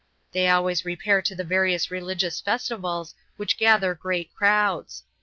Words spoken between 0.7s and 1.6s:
repair to the